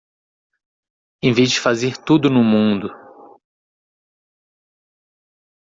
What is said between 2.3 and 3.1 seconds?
mundo